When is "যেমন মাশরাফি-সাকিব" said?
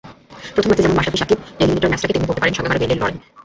0.85-1.39